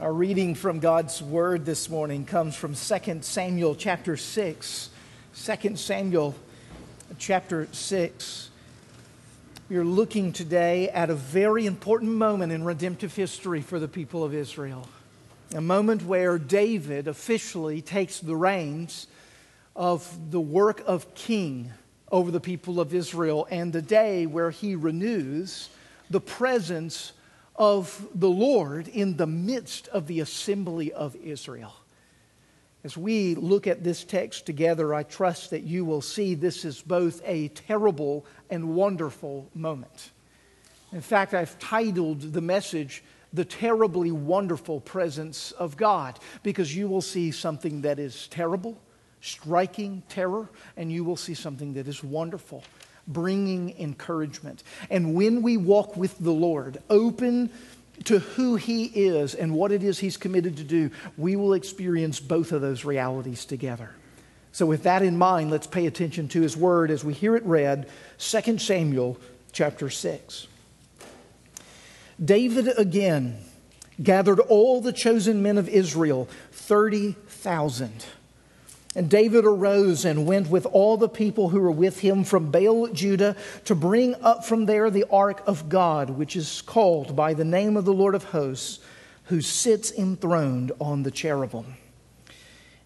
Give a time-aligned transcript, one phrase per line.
[0.00, 4.90] Our reading from God's Word this morning comes from 2 Samuel chapter 6.
[5.44, 6.36] 2 Samuel
[7.18, 8.50] chapter 6.
[9.68, 14.22] We are looking today at a very important moment in redemptive history for the people
[14.22, 14.88] of Israel.
[15.56, 19.08] A moment where David officially takes the reins
[19.74, 21.72] of the work of king
[22.12, 25.70] over the people of Israel, and the day where he renews
[26.08, 27.14] the presence
[27.58, 31.74] of the Lord in the midst of the assembly of Israel.
[32.84, 36.80] As we look at this text together, I trust that you will see this is
[36.80, 40.12] both a terrible and wonderful moment.
[40.92, 43.02] In fact, I've titled the message,
[43.32, 48.78] The Terribly Wonderful Presence of God, because you will see something that is terrible,
[49.20, 52.62] striking terror, and you will see something that is wonderful
[53.08, 54.62] bringing encouragement.
[54.90, 57.50] And when we walk with the Lord, open
[58.04, 62.20] to who He is and what it is He's committed to do, we will experience
[62.20, 63.90] both of those realities together.
[64.52, 67.44] So, with that in mind, let's pay attention to His word as we hear it
[67.44, 69.18] read, 2 Samuel
[69.52, 70.46] chapter 6.
[72.22, 73.38] David again
[74.02, 78.04] gathered all the chosen men of Israel, 30,000
[78.98, 82.88] and David arose and went with all the people who were with him from Baal,
[82.88, 87.44] Judah, to bring up from there the ark of God, which is called by the
[87.44, 88.80] name of the Lord of hosts,
[89.26, 91.76] who sits enthroned on the cherubim.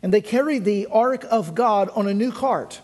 [0.02, 2.82] And they carried the ark of God on a new cart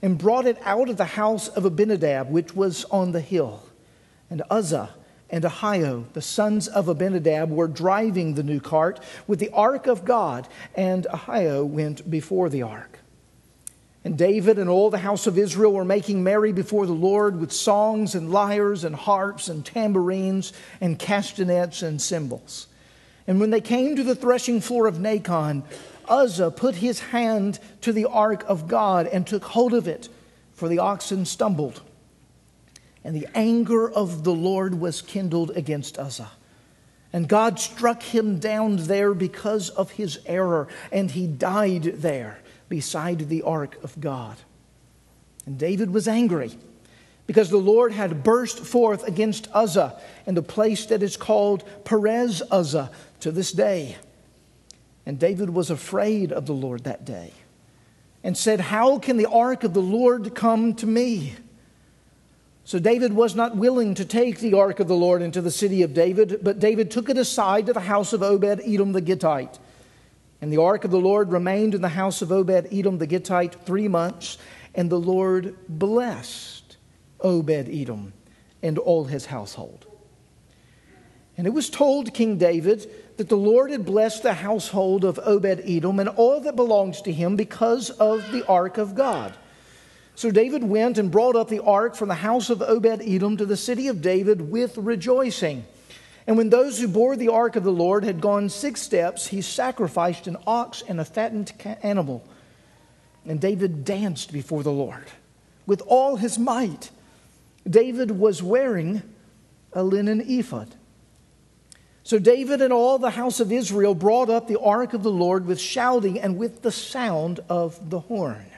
[0.00, 3.62] and brought it out of the house of Abinadab, which was on the hill.
[4.30, 4.94] And Uzzah,
[5.30, 10.04] and Ahio, the sons of Abinadab, were driving the new cart with the ark of
[10.04, 12.98] God, and Ahio went before the ark.
[14.02, 17.52] And David and all the house of Israel were making merry before the Lord with
[17.52, 22.66] songs and lyres and harps and tambourines and castanets and cymbals.
[23.26, 25.62] And when they came to the threshing floor of Nacon,
[26.08, 30.08] Uzzah put his hand to the ark of God and took hold of it,
[30.54, 31.82] for the oxen stumbled.
[33.04, 36.30] And the anger of the Lord was kindled against Uzzah.
[37.12, 42.38] And God struck him down there because of his error, and he died there
[42.68, 44.36] beside the ark of God.
[45.46, 46.56] And David was angry
[47.26, 52.42] because the Lord had burst forth against Uzzah in the place that is called Perez
[52.50, 52.90] Uzzah
[53.20, 53.96] to this day.
[55.06, 57.32] And David was afraid of the Lord that day
[58.22, 61.34] and said, How can the ark of the Lord come to me?
[62.70, 65.82] So David was not willing to take the ark of the Lord into the city
[65.82, 69.58] of David, but David took it aside to the house of Obed Edom the Gittite.
[70.40, 73.56] And the ark of the Lord remained in the house of Obed Edom the Gittite
[73.66, 74.38] three months,
[74.72, 76.76] and the Lord blessed
[77.18, 78.12] Obed Edom
[78.62, 79.86] and all his household.
[81.36, 85.60] And it was told King David that the Lord had blessed the household of Obed
[85.64, 89.34] Edom and all that belongs to him because of the ark of God.
[90.20, 93.46] So David went and brought up the ark from the house of Obed Edom to
[93.46, 95.64] the city of David with rejoicing.
[96.26, 99.40] And when those who bore the ark of the Lord had gone six steps, he
[99.40, 102.22] sacrificed an ox and a fattened animal.
[103.24, 105.06] And David danced before the Lord
[105.64, 106.90] with all his might.
[107.66, 109.00] David was wearing
[109.72, 110.74] a linen ephod.
[112.02, 115.46] So David and all the house of Israel brought up the ark of the Lord
[115.46, 118.49] with shouting and with the sound of the horn.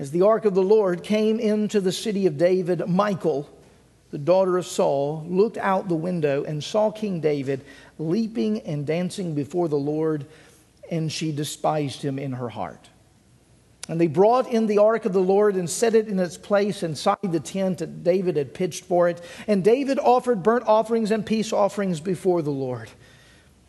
[0.00, 3.46] As the ark of the Lord came into the city of David, Michal,
[4.10, 7.60] the daughter of Saul, looked out the window and saw King David
[7.98, 10.24] leaping and dancing before the Lord,
[10.90, 12.88] and she despised him in her heart.
[13.90, 16.82] And they brought in the ark of the Lord and set it in its place
[16.82, 19.22] inside the tent that David had pitched for it.
[19.46, 22.88] And David offered burnt offerings and peace offerings before the Lord.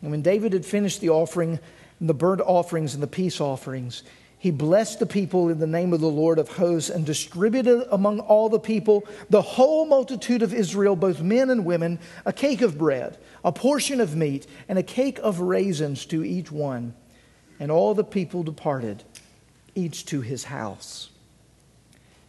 [0.00, 1.60] And when David had finished the offering,
[2.00, 4.02] the burnt offerings and the peace offerings,
[4.42, 8.18] he blessed the people in the name of the Lord of hosts and distributed among
[8.18, 12.76] all the people, the whole multitude of Israel, both men and women, a cake of
[12.76, 16.92] bread, a portion of meat, and a cake of raisins to each one.
[17.60, 19.04] And all the people departed,
[19.76, 21.10] each to his house.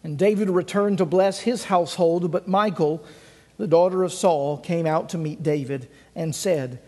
[0.04, 3.04] And David returned to bless his household, but Michal,
[3.58, 6.80] the daughter of Saul, came out to meet David and said,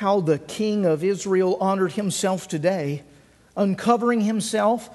[0.00, 3.04] How the king of Israel honored himself today
[3.58, 4.88] uncovering himself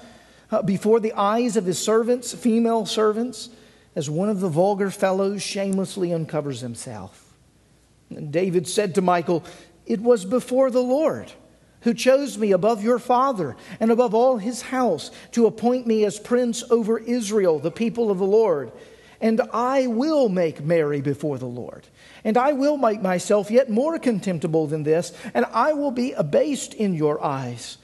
[0.50, 3.50] uh, before the eyes of his servants, female servants,
[3.94, 7.32] as one of the vulgar fellows shamelessly uncovers himself.
[8.10, 9.44] And David said to Michal,
[9.86, 11.32] It was before the Lord
[11.82, 16.18] who chose me above your father and above all his house to appoint me as
[16.18, 18.72] prince over Israel, the people of the Lord.
[19.20, 21.86] and I will make merry before the Lord.
[22.24, 26.74] And I will make myself yet more contemptible than this, and I will be abased
[26.74, 27.78] in your eyes.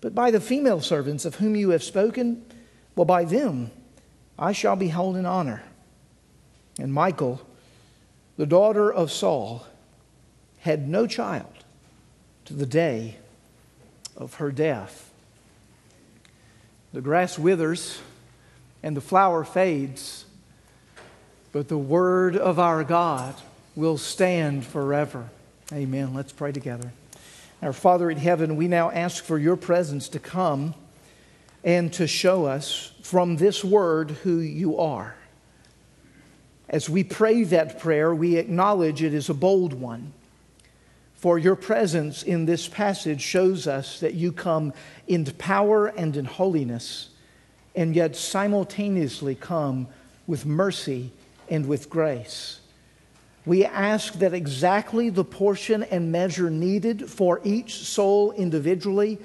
[0.00, 2.44] But by the female servants of whom you have spoken,
[2.94, 3.70] well, by them
[4.38, 5.62] I shall be held in honor.
[6.78, 7.40] And Michal,
[8.36, 9.66] the daughter of Saul,
[10.60, 11.52] had no child
[12.44, 13.16] to the day
[14.16, 15.10] of her death.
[16.92, 18.00] The grass withers
[18.82, 20.24] and the flower fades,
[21.52, 23.34] but the word of our God
[23.74, 25.28] will stand forever.
[25.72, 26.14] Amen.
[26.14, 26.92] Let's pray together.
[27.60, 30.74] Our Father in heaven, we now ask for your presence to come
[31.64, 35.16] and to show us from this word who you are.
[36.68, 40.12] As we pray that prayer, we acknowledge it is a bold one.
[41.14, 44.72] For your presence in this passage shows us that you come
[45.08, 47.08] in power and in holiness,
[47.74, 49.88] and yet simultaneously come
[50.28, 51.10] with mercy
[51.48, 52.60] and with grace.
[53.46, 59.18] We ask that exactly the portion and measure needed for each soul individually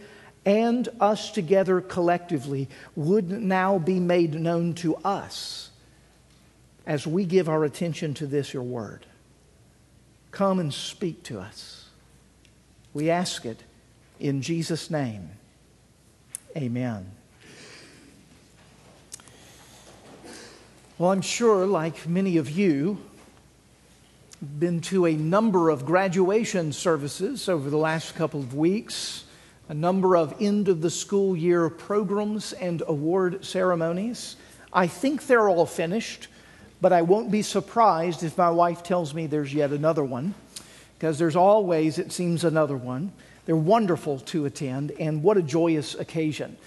[0.45, 5.69] and us together collectively would now be made known to us
[6.85, 9.05] as we give our attention to this, your word.
[10.31, 11.87] Come and speak to us.
[12.93, 13.63] We ask it
[14.19, 15.29] in Jesus' name.
[16.55, 17.11] Amen.
[20.97, 22.99] Well, I'm sure, like many of you,
[24.43, 29.23] been to a number of graduation services over the last couple of weeks,
[29.69, 34.35] a number of end of the school year programs and award ceremonies.
[34.73, 36.27] I think they're all finished,
[36.81, 40.33] but I won't be surprised if my wife tells me there's yet another one
[40.97, 43.13] because there's always, it seems, another one.
[43.45, 46.57] They're wonderful to attend, and what a joyous occasion.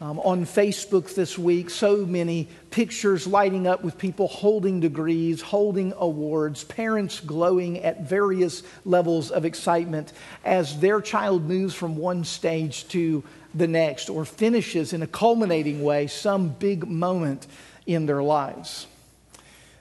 [0.00, 5.92] Um, on Facebook this week, so many pictures lighting up with people holding degrees, holding
[5.96, 10.12] awards, parents glowing at various levels of excitement
[10.44, 13.24] as their child moves from one stage to
[13.56, 17.48] the next or finishes in a culminating way some big moment
[17.84, 18.86] in their lives.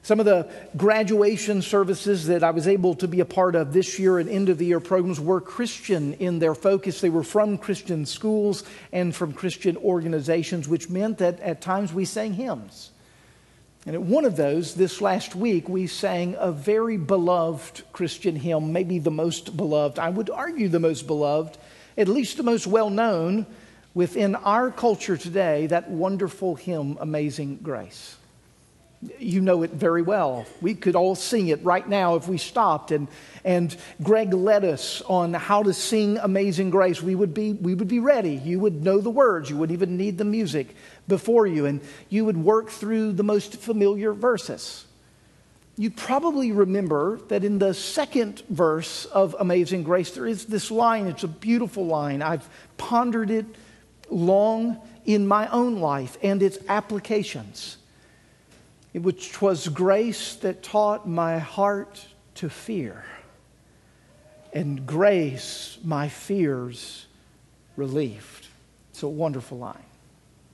[0.07, 3.99] Some of the graduation services that I was able to be a part of this
[3.99, 7.01] year and end of the year programs were Christian in their focus.
[7.01, 8.63] They were from Christian schools
[8.93, 12.91] and from Christian organizations, which meant that at times we sang hymns.
[13.85, 18.71] And at one of those, this last week, we sang a very beloved Christian hymn,
[18.71, 19.99] maybe the most beloved.
[19.99, 21.57] I would argue the most beloved,
[21.97, 23.45] at least the most well known
[23.93, 28.16] within our culture today, that wonderful hymn, Amazing Grace.
[29.19, 30.47] You know it very well.
[30.59, 33.07] We could all sing it right now if we stopped and,
[33.43, 37.01] and Greg led us on how to sing Amazing Grace.
[37.01, 38.35] We would, be, we would be ready.
[38.35, 39.51] You would know the words.
[39.51, 40.75] You wouldn't even need the music
[41.07, 41.79] before you, and
[42.09, 44.83] you would work through the most familiar verses.
[45.77, 51.05] You probably remember that in the second verse of Amazing Grace, there is this line.
[51.05, 52.23] It's a beautiful line.
[52.23, 53.45] I've pondered it
[54.09, 57.77] long in my own life and its applications
[58.99, 62.05] which was grace that taught my heart
[62.35, 63.03] to fear,
[64.53, 67.07] and grace my fears
[67.75, 68.47] relieved.
[68.91, 69.83] It's a wonderful line.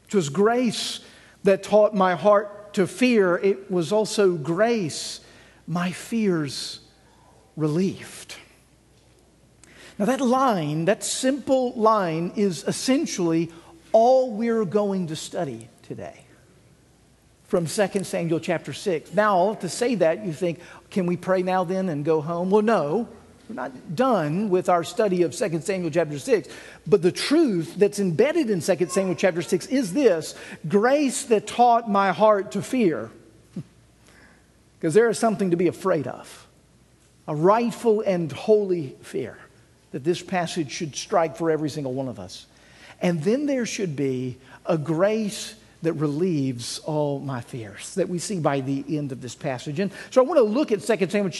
[0.07, 0.99] It was grace
[1.43, 3.37] that taught my heart to fear.
[3.37, 5.21] It was also grace
[5.67, 6.81] my fears
[7.55, 8.35] relieved.
[9.99, 13.51] Now, that line, that simple line, is essentially
[13.91, 16.23] all we're going to study today
[17.53, 19.13] from 2 Samuel chapter 6.
[19.13, 22.50] Now, to say that, you think, can we pray now then and go home?
[22.50, 23.07] Well, no,
[23.48, 26.50] we're not done with our study of 2 Samuel chapter 6.
[26.88, 30.33] But the truth that's embedded in 2 Samuel chapter 6 is this
[30.67, 33.12] grace that taught my heart to fear.
[34.79, 36.48] Because there is something to be afraid of
[37.27, 39.38] a rightful and holy fear
[39.91, 42.48] that this passage should strike for every single one of us.
[43.00, 48.39] And then there should be a grace that relieves all my fears that we see
[48.39, 49.79] by the end of this passage.
[49.79, 51.31] And so I want to look at 2 Samuel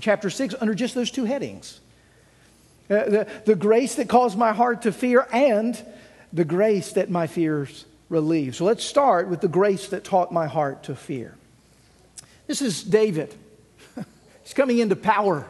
[0.00, 1.80] chapter 6 under just those two headings
[2.88, 5.84] uh, the, the grace that caused my heart to fear and
[6.32, 8.54] the grace that my fears relieve.
[8.54, 11.34] So let's start with the grace that taught my heart to fear.
[12.46, 13.34] This is David.
[14.44, 15.48] He's coming into power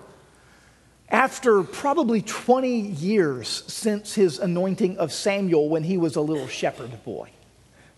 [1.10, 7.04] after probably 20 years since his anointing of Samuel when he was a little shepherd
[7.04, 7.30] boy.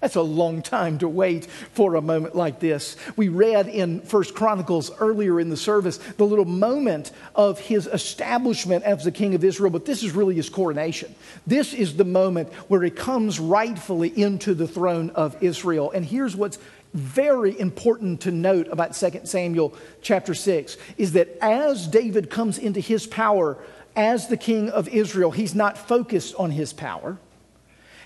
[0.00, 2.96] That's a long time to wait for a moment like this.
[3.16, 8.84] We read in First Chronicles earlier in the service the little moment of his establishment
[8.84, 11.12] as the king of Israel, but this is really his coronation.
[11.48, 15.90] This is the moment where he comes rightfully into the throne of Israel.
[15.90, 16.58] And here's what's
[16.94, 22.78] very important to note about 2 Samuel chapter 6 is that as David comes into
[22.78, 23.58] his power
[23.96, 27.18] as the king of Israel, he's not focused on his power.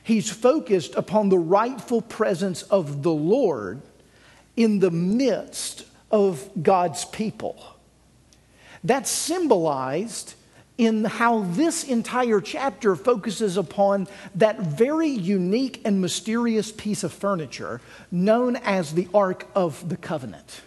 [0.02, 3.80] He's focused upon the rightful presence of the Lord
[4.56, 7.62] in the midst of God's people.
[8.84, 10.34] That's symbolized
[10.76, 17.80] in how this entire chapter focuses upon that very unique and mysterious piece of furniture
[18.10, 20.62] known as the Ark of the Covenant.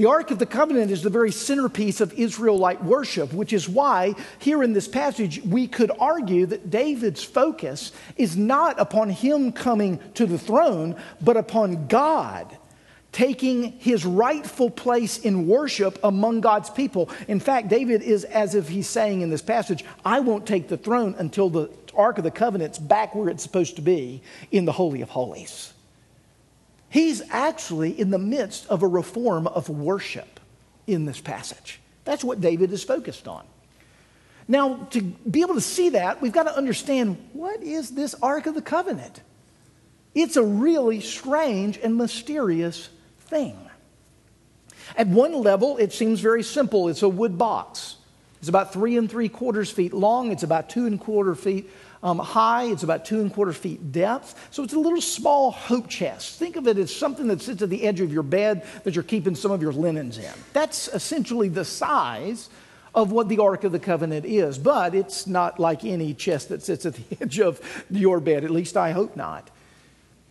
[0.00, 4.14] The Ark of the Covenant is the very centerpiece of Israelite worship, which is why
[4.38, 10.00] here in this passage we could argue that David's focus is not upon him coming
[10.14, 12.56] to the throne, but upon God
[13.12, 17.10] taking his rightful place in worship among God's people.
[17.28, 20.78] In fact, David is as if he's saying in this passage, I won't take the
[20.78, 24.72] throne until the Ark of the Covenant's back where it's supposed to be in the
[24.72, 25.74] Holy of Holies.
[26.90, 30.40] He's actually in the midst of a reform of worship
[30.86, 31.80] in this passage.
[32.04, 33.44] That's what David is focused on.
[34.48, 38.46] Now, to be able to see that, we've got to understand what is this Ark
[38.46, 39.20] of the Covenant?
[40.12, 42.88] It's a really strange and mysterious
[43.20, 43.56] thing.
[44.96, 46.88] At one level, it seems very simple.
[46.88, 47.96] It's a wood box.
[48.40, 50.32] It's about three and three quarters feet long.
[50.32, 51.70] It's about two and a quarter feet
[52.02, 52.64] um, high.
[52.64, 54.48] It's about two and a quarter feet depth.
[54.50, 56.38] So it's a little small hope chest.
[56.38, 59.04] Think of it as something that sits at the edge of your bed that you're
[59.04, 60.32] keeping some of your linens in.
[60.52, 62.48] That's essentially the size
[62.94, 64.58] of what the Ark of the Covenant is.
[64.58, 68.44] But it's not like any chest that sits at the edge of your bed.
[68.44, 69.50] At least I hope not.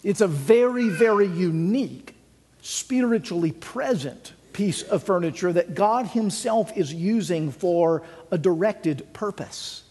[0.03, 2.15] It's a very, very unique
[2.61, 9.83] spiritually present piece of furniture that God Himself is using for a directed purpose.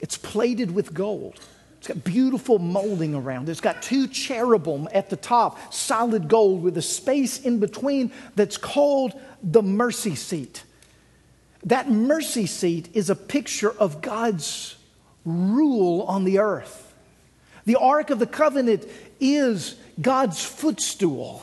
[0.00, 1.40] It's plated with gold.
[1.78, 3.52] It's got beautiful molding around it.
[3.52, 8.56] It's got two cherubim at the top, solid gold, with a space in between that's
[8.56, 10.64] called the mercy seat.
[11.64, 14.76] That mercy seat is a picture of God's
[15.24, 16.94] rule on the earth.
[17.64, 18.86] The Ark of the Covenant
[19.20, 21.42] is God's footstool.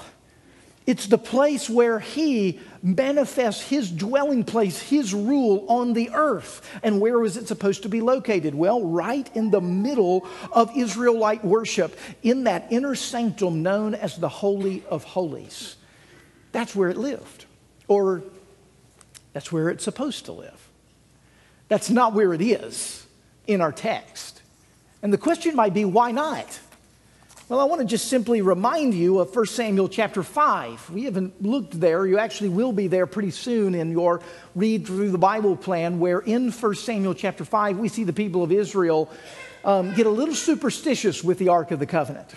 [0.86, 6.68] It's the place where He manifests His dwelling place, His rule on the earth.
[6.84, 8.54] And where was it supposed to be located?
[8.54, 14.30] Well, right in the middle of Israelite worship, in that inner sanctum known as the
[14.30, 15.76] Holy of Holies.
[16.52, 17.46] That's where it lived,
[17.88, 18.24] or
[19.34, 20.70] that's where it's supposed to live.
[21.68, 23.06] That's not where it is
[23.48, 24.42] in our text.
[25.02, 26.60] And the question might be why not?
[27.48, 30.90] Well, I want to just simply remind you of 1 Samuel chapter 5.
[30.90, 32.08] We haven't looked there.
[32.08, 34.22] You actually will be there pretty soon in your
[34.56, 38.42] read through the Bible plan, where in 1 Samuel chapter 5, we see the people
[38.42, 39.12] of Israel
[39.64, 42.34] um, get a little superstitious with the Ark of the Covenant.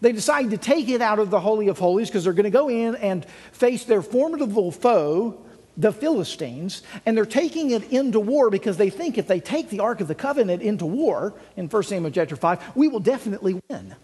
[0.00, 2.50] They decide to take it out of the Holy of Holies because they're going to
[2.50, 5.44] go in and face their formidable foe,
[5.76, 9.80] the Philistines, and they're taking it into war because they think if they take the
[9.80, 13.94] Ark of the Covenant into war in 1 Samuel chapter 5, we will definitely win.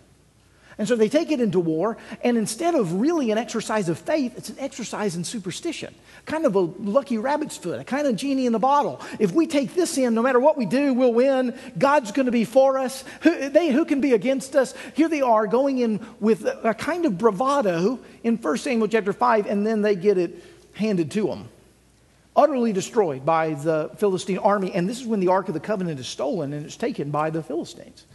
[0.77, 4.37] And so they take it into war, and instead of really an exercise of faith,
[4.37, 5.95] it's an exercise in superstition.
[6.27, 9.01] Kind of a lucky rabbit's foot, a kind of genie in the bottle.
[9.21, 11.57] If we take this in, no matter what we do, we'll win.
[11.79, 13.05] God's going to be for us.
[13.21, 14.75] Who, they, who can be against us?
[14.95, 19.47] Here they are going in with a, kind of bravado in 1 Samuel chapter 5,
[19.47, 20.43] and then they get it
[20.75, 21.49] handed to them.
[22.35, 26.01] Utterly destroyed by the Philistine army, and this is when the Ark of the Covenant
[26.01, 28.07] is stolen and it's taken by the Philistines.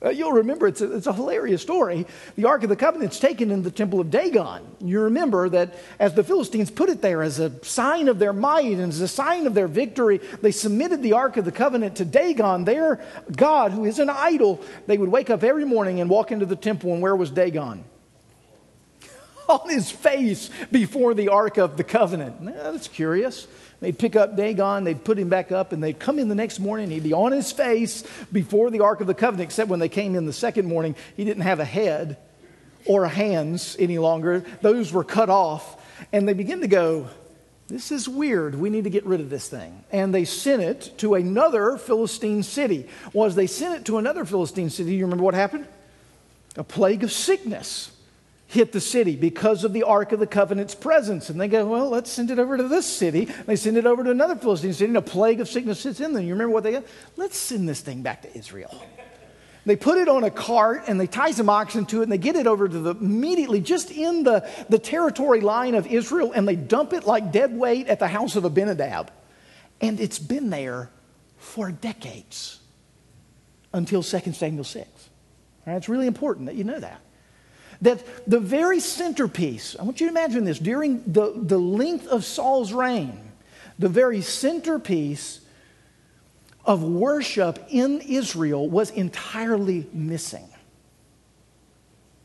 [0.00, 2.06] Uh, you'll remember it's a, it's a hilarious story.
[2.36, 4.62] The Ark of the Covenant is taken in the temple of Dagon.
[4.80, 8.78] You remember that as the Philistines put it there as a sign of their might
[8.78, 12.04] and as a sign of their victory, they submitted the Ark of the Covenant to
[12.04, 13.04] Dagon, their
[13.36, 14.60] God, who is an idol.
[14.86, 17.82] They would wake up every morning and walk into the temple, and where was Dagon?
[19.48, 22.40] On his face before the Ark of the Covenant.
[22.40, 23.48] Now, that's curious.
[23.80, 26.58] They'd pick up Dagon, they'd put him back up, and they'd come in the next
[26.58, 26.90] morning.
[26.90, 30.16] He'd be on his face before the Ark of the Covenant, except when they came
[30.16, 32.16] in the second morning, he didn't have a head
[32.86, 34.44] or hands any longer.
[34.62, 35.76] Those were cut off.
[36.12, 37.08] And they begin to go,
[37.68, 38.54] This is weird.
[38.54, 39.84] We need to get rid of this thing.
[39.92, 42.88] And they sent it to another Philistine city.
[43.12, 45.66] Well, as they sent it to another Philistine city, you remember what happened?
[46.56, 47.92] A plague of sickness
[48.48, 51.28] hit the city because of the Ark of the Covenant's presence.
[51.28, 53.26] And they go, well, let's send it over to this city.
[53.26, 56.14] They send it over to another Philistine city, and a plague of sickness sits in
[56.14, 56.24] them.
[56.24, 56.84] You remember what they go?
[57.16, 58.82] Let's send this thing back to Israel.
[59.66, 62.16] They put it on a cart and they tie some oxen to it and they
[62.16, 66.48] get it over to the immediately just in the, the territory line of Israel and
[66.48, 69.10] they dump it like dead weight at the house of Abinadab.
[69.82, 70.88] And it's been there
[71.36, 72.60] for decades
[73.74, 74.88] until 2 Samuel 6.
[75.66, 75.76] Right?
[75.76, 77.02] It's really important that you know that.
[77.82, 82.24] That the very centerpiece, I want you to imagine this, during the, the length of
[82.24, 83.18] Saul's reign,
[83.78, 85.40] the very centerpiece
[86.64, 90.48] of worship in Israel was entirely missing.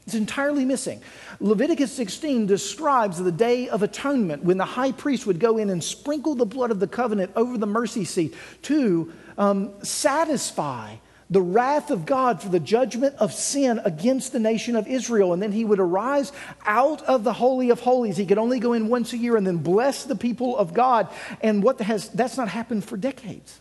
[0.05, 1.01] It's entirely missing.
[1.39, 5.81] Leviticus 16 describes the day of atonement when the high priest would go in and
[5.81, 10.95] sprinkle the blood of the covenant over the mercy seat to um, satisfy
[11.33, 15.33] the wrath of God for the judgment of sin against the nation of Israel.
[15.33, 16.31] And then he would arise
[16.63, 18.17] out of the Holy of Holies.
[18.17, 21.07] He could only go in once a year and then bless the people of God.
[21.41, 23.59] And what has, that's not happened for decades.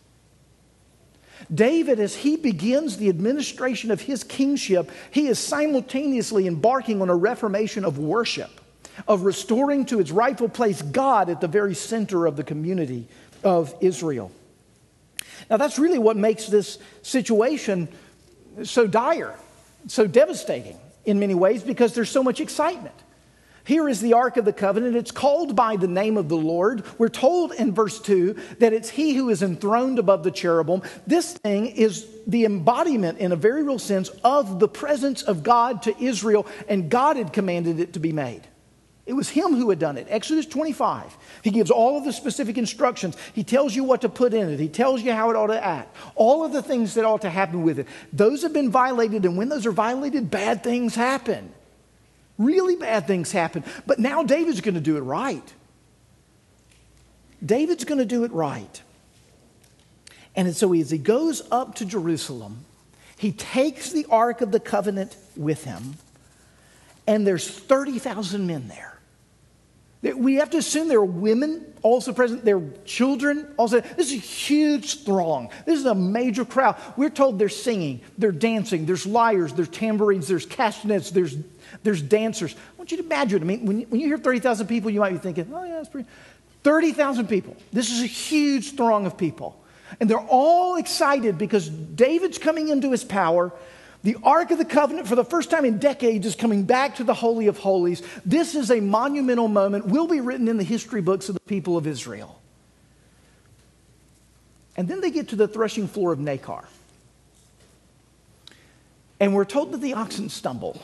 [1.53, 7.17] David, as he begins the administration of his kingship, he is simultaneously embarking on a
[7.17, 8.61] reformation of worship,
[9.09, 13.09] of restoring to its rightful place God at the very center of the community
[13.43, 14.31] of Israel.
[15.51, 17.89] Now, that's really what makes this situation
[18.63, 19.35] so dire,
[19.87, 22.95] so devastating in many ways, because there's so much excitement.
[23.65, 24.97] Here is the Ark of the Covenant.
[24.97, 26.85] It's called by the name of the Lord.
[26.99, 30.83] We're told in verse 2 that it's He who is enthroned above the cherubim.
[31.07, 35.83] This thing is the embodiment, in a very real sense, of the presence of God
[35.83, 38.43] to Israel, and God had commanded it to be made.
[39.05, 40.07] It was Him who had done it.
[40.09, 41.17] Exodus 25.
[41.43, 43.17] He gives all of the specific instructions.
[43.33, 45.65] He tells you what to put in it, He tells you how it ought to
[45.65, 47.89] act, all of the things that ought to happen with it.
[48.13, 51.53] Those have been violated, and when those are violated, bad things happen.
[52.39, 53.65] Really bad things happen.
[53.87, 55.53] But now David's going to do it right.
[57.45, 58.83] David's going to do it right.
[60.35, 62.65] And so as he goes up to Jerusalem,
[63.19, 65.97] he takes the Ark of the Covenant with him,
[67.07, 68.92] and there's 30,000 men there.
[70.03, 73.81] We have to assume there are women also present, there are children also.
[73.81, 75.51] This is a huge throng.
[75.65, 76.77] This is a major crowd.
[76.97, 81.37] We're told they're singing, they're dancing, there's lyres, there's tambourines, there's castanets, there's
[81.83, 82.55] there's dancers.
[82.55, 83.43] I want you to imagine.
[83.43, 85.77] I mean, when you, when you hear 30,000 people, you might be thinking, oh, yeah,
[85.77, 86.09] that's pretty.
[86.65, 87.57] 30,000 people.
[87.73, 89.59] This is a huge throng of people.
[90.01, 93.53] And they're all excited because David's coming into his power.
[94.03, 97.05] The Ark of the Covenant, for the first time in decades, is coming back to
[97.05, 98.03] the Holy of Holies.
[98.25, 101.77] This is a monumental moment, will be written in the history books of the people
[101.77, 102.41] of Israel.
[104.77, 106.65] And then they get to the threshing floor of Nacor.
[109.21, 110.83] And we're told that the oxen stumble.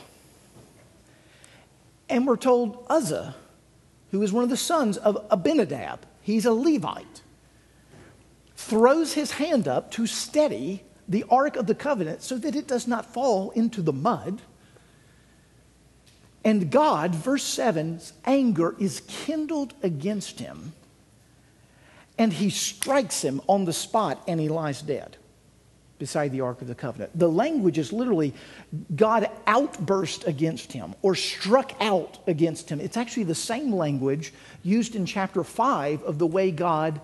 [2.07, 3.35] And we're told Uzzah,
[4.11, 7.21] who is one of the sons of Abinadab, he's a Levite,
[8.55, 12.87] throws his hand up to steady the Ark of the Covenant so that it does
[12.87, 14.41] not fall into the mud.
[16.45, 20.71] And God, verse 7's anger is kindled against him,
[22.17, 25.17] and he strikes him on the spot, and he lies dead
[25.97, 27.11] beside the Ark of the Covenant.
[27.17, 28.33] The language is literally
[28.95, 32.79] God outburst against him or struck out against him.
[32.79, 34.31] It's actually the same language
[34.63, 37.01] used in chapter 5 of the way God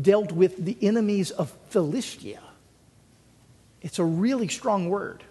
[0.00, 2.40] dealt with the enemies of Philistia.
[3.88, 5.24] It's a really strong word.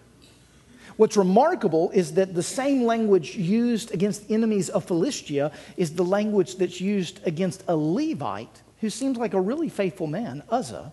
[0.96, 6.56] What's remarkable is that the same language used against enemies of Philistia is the language
[6.56, 10.92] that's used against a Levite who seems like a really faithful man, Uzzah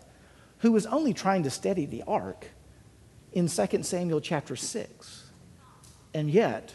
[0.60, 2.48] who was only trying to steady the ark
[3.34, 5.32] in 2 Samuel chapter 6.
[6.14, 6.74] And yet,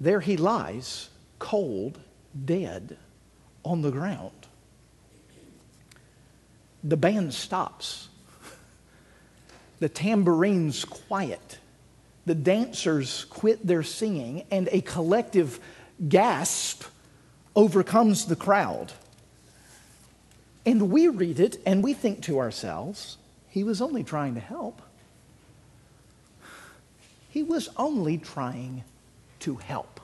[0.00, 1.98] there he lies, cold,
[2.44, 2.96] dead,
[3.64, 4.46] on the ground.
[6.84, 8.08] The band stops.
[9.78, 11.58] The tambourines quiet.
[12.24, 15.60] The dancers quit their singing, and a collective
[16.08, 16.84] gasp
[17.54, 18.92] overcomes the crowd.
[20.64, 23.16] And we read it and we think to ourselves,
[23.48, 24.82] he was only trying to help.
[27.30, 28.82] He was only trying
[29.40, 30.00] to help.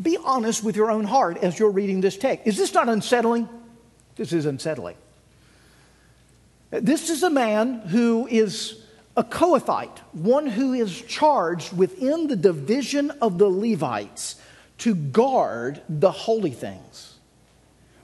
[0.00, 2.46] Be honest with your own heart as you're reading this text.
[2.46, 3.48] Is this not unsettling?
[4.16, 4.96] This is unsettling.
[6.70, 8.82] This is a man who is
[9.16, 14.40] a Kohathite, one who is charged within the division of the Levites
[14.78, 17.16] to guard the holy things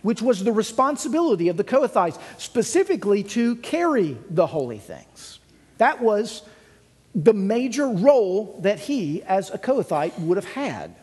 [0.03, 5.39] which was the responsibility of the Kohathites, specifically to carry the holy things.
[5.79, 6.43] That was
[7.15, 10.95] the major role that he, as a Kohathite, would have had.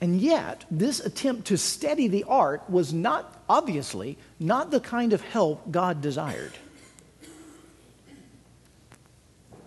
[0.00, 5.20] And yet, this attempt to steady the ark was not, obviously, not the kind of
[5.20, 6.52] help God desired.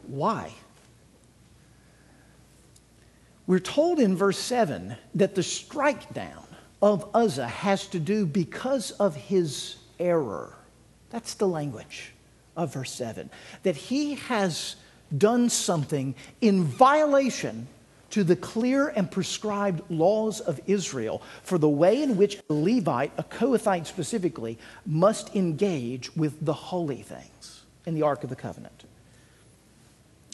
[0.07, 0.51] Why?
[3.45, 6.45] We're told in verse 7 that the strike down
[6.81, 10.55] of Uzzah has to do because of his error.
[11.11, 12.13] That's the language
[12.57, 13.29] of verse 7.
[13.63, 14.77] That he has
[15.15, 17.67] done something in violation
[18.13, 23.11] to the clear and prescribed laws of Israel for the way in which a Levite,
[23.17, 28.83] a Kohathite specifically, must engage with the holy things in the Ark of the Covenant.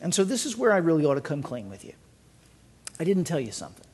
[0.02, 1.94] And so this is where I really ought to come clean with you.
[3.00, 3.88] I didn't tell you something.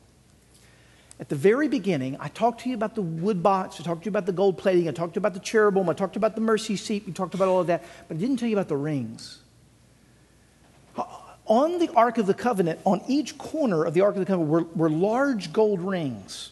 [1.20, 4.06] At the very beginning, I talked to you about the wood box, I talked to
[4.06, 6.34] you about the gold plating, I talked to you about the cherubim, I talked about
[6.34, 8.66] the mercy seat, we talked about all of that, but I didn't tell you about
[8.66, 9.38] the rings.
[11.46, 14.50] On the Ark of the Covenant, on each corner of the Ark of the Covenant,
[14.50, 16.50] were, were large gold rings.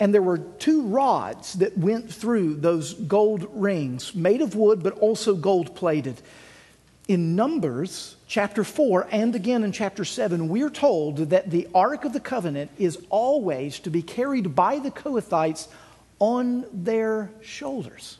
[0.00, 4.98] And there were two rods that went through those gold rings, made of wood, but
[4.98, 6.20] also gold plated.
[7.06, 12.12] In Numbers chapter 4 and again in chapter 7, we're told that the Ark of
[12.12, 15.68] the Covenant is always to be carried by the Kohathites
[16.18, 18.18] on their shoulders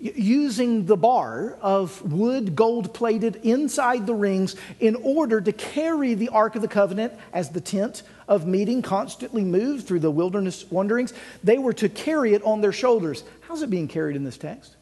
[0.00, 6.30] using the bar of wood gold plated inside the rings in order to carry the
[6.30, 11.12] Ark of the Covenant as the tent of meeting constantly moved through the wilderness wanderings.
[11.44, 13.24] They were to carry it on their shoulders.
[13.42, 14.76] How's it being carried in this text?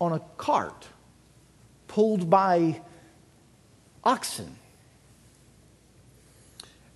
[0.00, 0.88] On a cart
[1.86, 2.80] pulled by
[4.02, 4.56] oxen.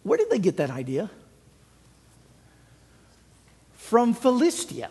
[0.02, 1.10] Where did they get that idea?
[3.74, 4.90] From Philistia.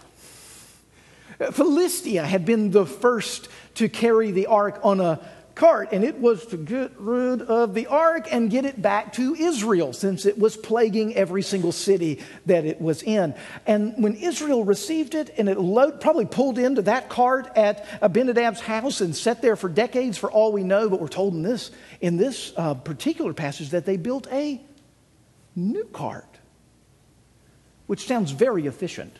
[1.51, 5.19] Philistia had been the first to carry the ark on a
[5.55, 9.33] cart, and it was to get rid of the ark and get it back to
[9.35, 13.33] Israel, since it was plaguing every single city that it was in.
[13.65, 18.59] And when Israel received it, and it load, probably pulled into that cart at Abinadab's
[18.59, 21.71] house and sat there for decades, for all we know, but we're told in this,
[22.01, 24.61] in this uh, particular passage that they built a
[25.55, 26.37] new cart,
[27.87, 29.15] which sounds very efficient.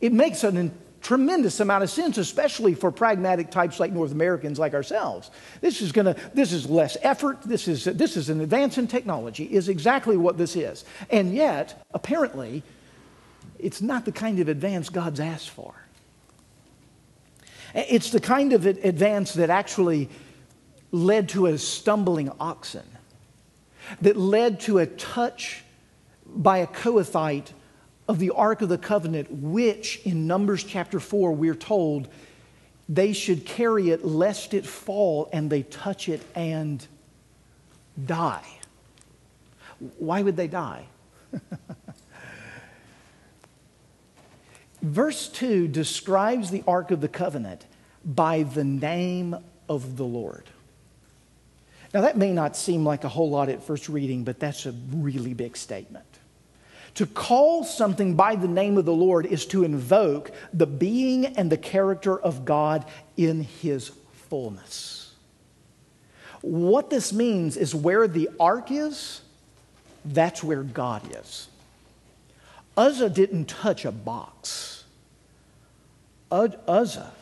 [0.00, 4.74] It makes an tremendous amount of sense, especially for pragmatic types like North Americans like
[4.74, 5.30] ourselves.
[5.60, 9.44] This is gonna, this is less effort, this is, this is an advance in technology,
[9.44, 10.84] is exactly what this is.
[11.10, 12.62] And yet, apparently,
[13.58, 15.74] it's not the kind of advance God's asked for.
[17.74, 20.08] It's the kind of advance that actually
[20.90, 22.86] led to a stumbling oxen,
[24.00, 25.62] that led to a touch
[26.26, 27.52] by a Kohathite
[28.10, 32.08] of the Ark of the Covenant, which in Numbers chapter 4, we're told
[32.88, 36.84] they should carry it lest it fall and they touch it and
[38.04, 38.44] die.
[39.98, 40.86] Why would they die?
[44.82, 47.64] Verse 2 describes the Ark of the Covenant
[48.04, 49.36] by the name
[49.68, 50.50] of the Lord.
[51.94, 54.72] Now, that may not seem like a whole lot at first reading, but that's a
[54.92, 56.09] really big statement.
[56.94, 61.50] To call something by the name of the Lord is to invoke the being and
[61.50, 62.84] the character of God
[63.16, 63.92] in his
[64.28, 65.14] fullness.
[66.42, 69.20] What this means is where the ark is,
[70.04, 71.48] that's where God is.
[72.76, 74.84] Uzzah didn't touch a box.
[76.30, 77.12] Uzzah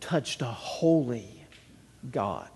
[0.00, 1.44] touched a holy
[2.10, 2.48] God.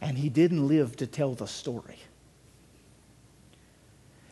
[0.00, 1.98] And he didn't live to tell the story.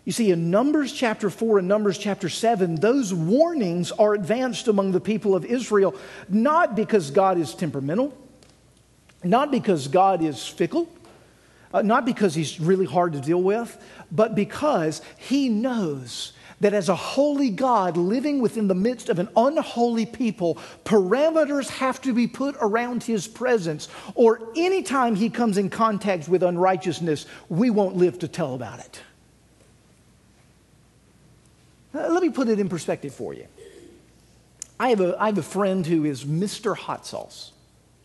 [0.07, 4.93] You see, in Numbers chapter 4 and Numbers chapter 7, those warnings are advanced among
[4.93, 5.97] the people of Israel,
[6.29, 8.17] not because God is temperamental,
[9.25, 10.89] not because God is fickle,
[11.75, 13.77] uh, not because he's really hard to deal with,
[14.13, 19.29] but because he knows that as a holy God living within the midst of an
[19.37, 25.69] unholy people, parameters have to be put around his presence, or anytime he comes in
[25.69, 29.01] contact with unrighteousness, we won't live to tell about it.
[31.97, 33.47] Uh, let me put it in perspective for you.
[34.79, 36.77] I have, a, I have a friend who is Mr.
[36.77, 37.53] Hot Sauce.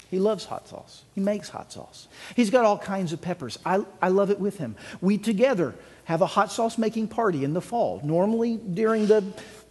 [0.10, 1.04] He loves hot sauce.
[1.16, 2.10] He makes hot sauce.
[2.36, 3.58] He's got all kinds of peppers.
[3.66, 4.76] I, I love it with him.
[5.00, 5.74] We together
[6.04, 9.24] have a hot sauce making party in the fall, normally during the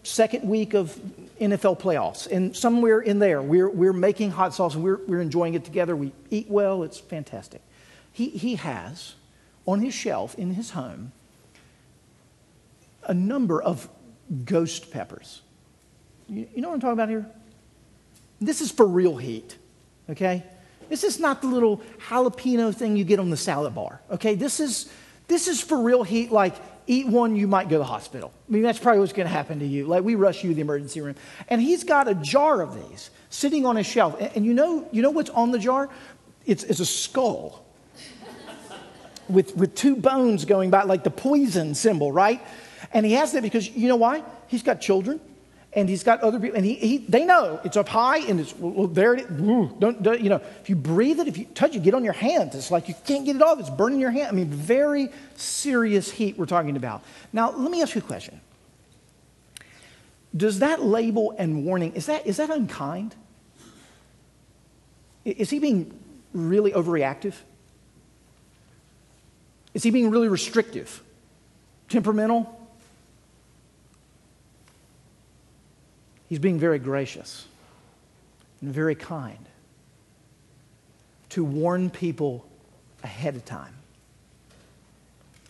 [0.02, 0.98] second week of
[1.38, 2.26] NFL playoffs.
[2.26, 5.94] And somewhere in there, we're, we're making hot sauce and we're, we're enjoying it together.
[5.94, 7.60] We eat well, it's fantastic.
[8.10, 9.16] He, he has
[9.66, 11.12] on his shelf in his home
[13.04, 13.90] a number of
[14.44, 15.42] ghost peppers.
[16.28, 17.26] You, you know what I'm talking about here?
[18.40, 19.56] This is for real heat,
[20.08, 20.44] okay?
[20.88, 24.34] This is not the little jalapeno thing you get on the salad bar, okay?
[24.34, 24.90] This is,
[25.28, 28.32] this is for real heat, like eat one, you might go to the hospital.
[28.48, 29.86] I mean, that's probably what's going to happen to you.
[29.86, 31.14] Like we rush you to the emergency room.
[31.48, 34.16] And he's got a jar of these sitting on his shelf.
[34.20, 35.88] And, and you, know, you know what's on the jar?
[36.46, 37.64] It's, it's a skull
[39.28, 42.42] with, with two bones going by, like the poison symbol, right?
[42.92, 44.22] And he has that because you know why?
[44.48, 45.20] He's got children
[45.72, 48.54] and he's got other people, and he, he, they know it's up high and it's
[48.56, 49.14] well, there.
[49.14, 49.26] It is.
[49.28, 50.42] Mm, don't, don't, you know?
[50.60, 52.56] If you breathe it, if you touch it, get on your hands.
[52.56, 53.60] It's like you can't get it off.
[53.60, 54.28] It's burning your hand.
[54.28, 57.02] I mean, very serious heat we're talking about.
[57.32, 58.40] Now, let me ask you a question.
[60.36, 63.14] Does that label and warning is that is that unkind?
[65.24, 65.96] Is he being
[66.32, 67.34] really overreactive?
[69.74, 71.02] Is he being really restrictive?
[71.88, 72.59] Temperamental?
[76.30, 77.44] He's being very gracious
[78.62, 79.44] and very kind
[81.30, 82.46] to warn people
[83.02, 83.74] ahead of time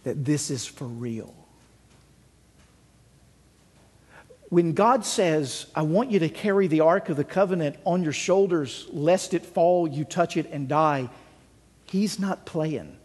[0.04, 1.34] that this is for real.
[4.48, 8.14] When God says, I want you to carry the Ark of the Covenant on your
[8.14, 11.10] shoulders, lest it fall, you touch it, and die,
[11.84, 12.96] He's not playing.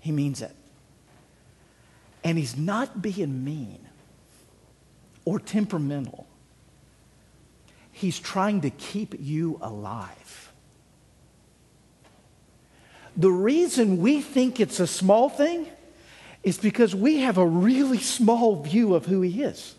[0.00, 0.54] He means it.
[2.24, 3.86] And He's not being mean
[5.26, 6.26] or temperamental.
[8.00, 10.52] He's trying to keep you alive.
[13.14, 15.66] The reason we think it's a small thing
[16.42, 19.74] is because we have a really small view of who He is.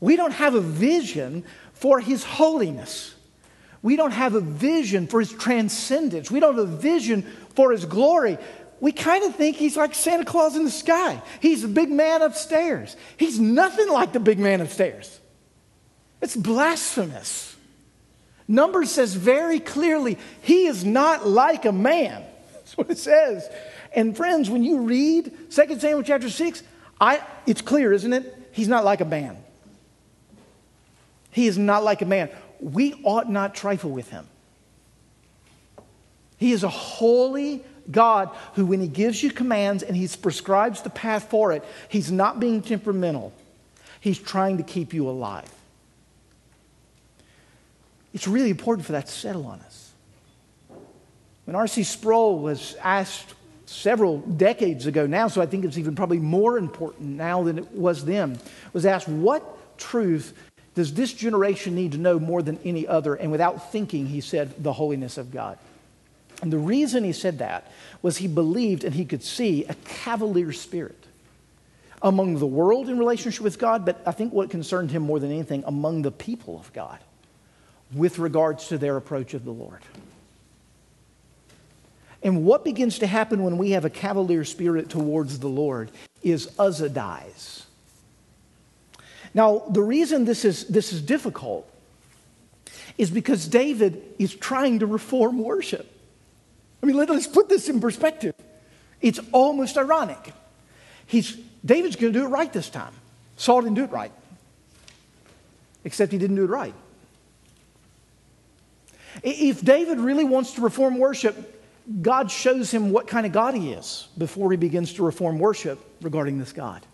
[0.00, 3.14] We don't have a vision for His holiness.
[3.80, 6.30] We don't have a vision for His transcendence.
[6.30, 7.22] We don't have a vision
[7.54, 8.36] for His glory.
[8.80, 11.22] We kind of think He's like Santa Claus in the sky.
[11.40, 12.98] He's the big man upstairs.
[13.16, 15.20] He's nothing like the big man upstairs.
[16.20, 17.56] It's blasphemous.
[18.46, 22.24] Numbers says very clearly, he is not like a man.
[22.52, 23.48] That's what it says.
[23.94, 26.62] And friends, when you read 2 Samuel chapter 6,
[27.00, 28.36] I, it's clear, isn't it?
[28.52, 29.36] He's not like a man.
[31.30, 32.28] He is not like a man.
[32.60, 34.26] We ought not trifle with him.
[36.36, 40.90] He is a holy God who, when he gives you commands and he prescribes the
[40.90, 43.32] path for it, he's not being temperamental.
[44.00, 45.50] He's trying to keep you alive.
[48.12, 49.92] It's really important for that to settle on us.
[51.44, 51.84] When R.C.
[51.84, 53.34] Sproul was asked
[53.66, 57.72] several decades ago now, so I think it's even probably more important now than it
[57.72, 58.38] was then,
[58.72, 60.36] was asked, What truth
[60.74, 63.14] does this generation need to know more than any other?
[63.14, 65.58] And without thinking, he said, The holiness of God.
[66.42, 67.70] And the reason he said that
[68.00, 70.96] was he believed and he could see a cavalier spirit
[72.02, 75.30] among the world in relationship with God, but I think what concerned him more than
[75.30, 76.98] anything, among the people of God
[77.94, 79.80] with regards to their approach of the Lord.
[82.22, 85.90] And what begins to happen when we have a cavalier spirit towards the Lord
[86.22, 87.66] is Uzzah dies.
[89.32, 91.70] Now, the reason this is, this is difficult
[92.98, 95.90] is because David is trying to reform worship.
[96.82, 98.34] I mean, let us put this in perspective.
[99.00, 100.34] It's almost ironic.
[101.06, 102.92] He's, David's going to do it right this time.
[103.36, 104.12] Saul didn't do it right,
[105.84, 106.74] except he didn't do it right.
[109.22, 111.56] If David really wants to reform worship,
[112.02, 115.78] God shows him what kind of God he is before he begins to reform worship
[116.00, 116.84] regarding this God.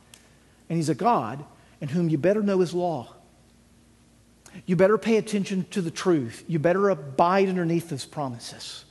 [0.69, 1.45] And he's a God
[1.81, 3.13] in whom you better know his law.
[4.65, 6.45] You better pay attention to the truth.
[6.49, 8.85] You better abide underneath his promises.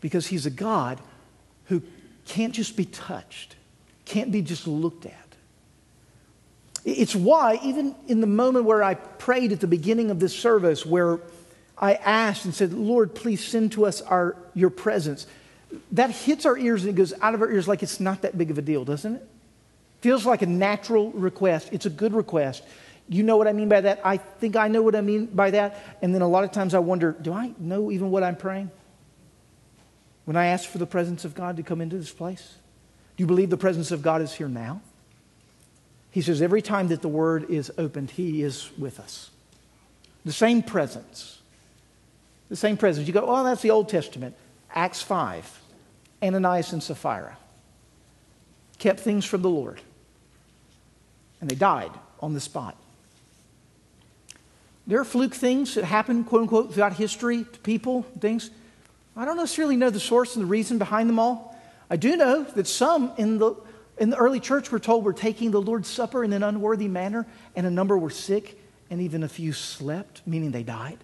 [0.00, 1.00] Because he's a God
[1.66, 1.82] who
[2.24, 3.56] can't just be touched,
[4.04, 5.12] can't be just looked at.
[6.84, 10.84] It's why, even in the moment where I prayed at the beginning of this service,
[10.84, 11.20] where
[11.76, 15.26] I asked and said, Lord, please send to us our, your presence.
[15.92, 18.38] That hits our ears and it goes out of our ears like it's not that
[18.38, 19.28] big of a deal, doesn't it?
[20.00, 21.70] Feels like a natural request.
[21.72, 22.62] It's a good request.
[23.08, 24.00] You know what I mean by that?
[24.04, 25.98] I think I know what I mean by that.
[26.00, 28.70] And then a lot of times I wonder, do I know even what I'm praying?
[30.24, 32.54] When I ask for the presence of God to come into this place?
[33.16, 34.80] Do you believe the presence of God is here now?
[36.10, 39.30] He says every time that the word is opened, He is with us.
[40.24, 41.40] The same presence.
[42.54, 43.08] The same presence.
[43.08, 44.36] You go, oh, that's the Old Testament.
[44.72, 45.60] Acts 5.
[46.22, 47.36] Ananias and Sapphira
[48.78, 49.80] kept things from the Lord.
[51.40, 51.90] And they died
[52.20, 52.76] on the spot.
[54.86, 58.52] There are fluke things that happen, quote unquote, throughout history to people, things.
[59.16, 61.60] I don't necessarily know the source and the reason behind them all.
[61.90, 63.56] I do know that some in the,
[63.98, 67.26] in the early church were told were taking the Lord's Supper in an unworthy manner,
[67.56, 70.98] and a number were sick, and even a few slept, meaning they died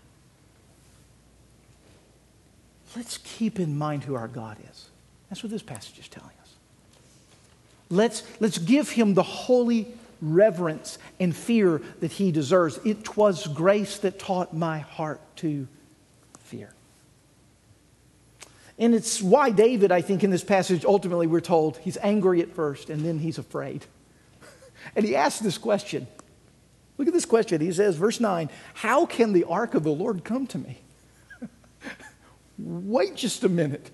[2.97, 4.89] let's keep in mind who our God is.
[5.29, 6.55] That's what this passage is telling us.
[7.89, 12.79] Let's, let's give him the holy reverence and fear that he deserves.
[12.85, 15.67] It was grace that taught my heart to
[16.41, 16.73] fear.
[18.79, 22.55] And it's why David, I think, in this passage, ultimately we're told he's angry at
[22.55, 23.87] first and then he's afraid.
[24.97, 26.07] And he asks this question.
[26.97, 27.61] Look at this question.
[27.61, 30.79] He says, verse 9, How can the ark of the Lord come to me?
[32.65, 33.91] Wait just a minute.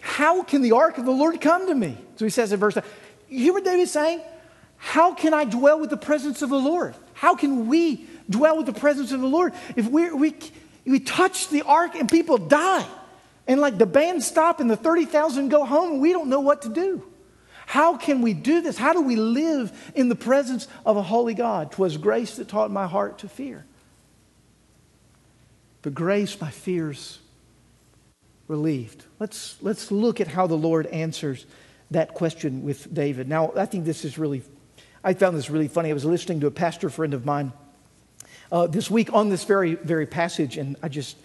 [0.00, 1.96] How can the ark of the Lord come to me?
[2.16, 2.84] So he says in verse 9,
[3.28, 4.20] You hear what David's saying?
[4.76, 6.94] How can I dwell with the presence of the Lord?
[7.14, 10.34] How can we dwell with the presence of the Lord if we, we,
[10.86, 12.86] we touch the ark and people die?
[13.46, 16.68] And like the band stop and the 30,000 go home we don't know what to
[16.68, 17.02] do.
[17.66, 18.78] How can we do this?
[18.78, 21.72] How do we live in the presence of a holy God?
[21.72, 23.66] Twas grace that taught my heart to fear.
[25.88, 27.18] But grace, my fears
[28.46, 29.06] relieved.
[29.18, 31.46] Let's, let's look at how the Lord answers
[31.92, 33.26] that question with David.
[33.26, 34.42] Now, I think this is really,
[35.02, 35.88] I found this really funny.
[35.88, 37.54] I was listening to a pastor friend of mine
[38.52, 41.16] uh, this week on this very, very passage, and I just,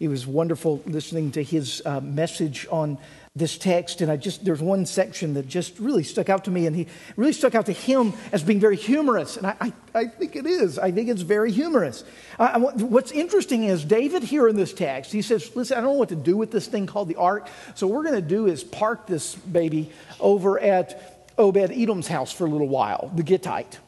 [0.00, 2.96] it was wonderful listening to his uh, message on
[3.36, 6.66] this text, and I just there's one section that just really stuck out to me,
[6.66, 10.06] and he really stuck out to him as being very humorous, and I, I, I
[10.06, 10.78] think it is.
[10.78, 12.02] I think it's very humorous.
[12.38, 15.98] Uh, what's interesting is David here in this text, he says, "Listen, I don't know
[15.98, 18.46] what to do with this thing called the ark, so what we're going to do
[18.46, 23.78] is park this baby over at Obed Edom's house for a little while, the Gittite,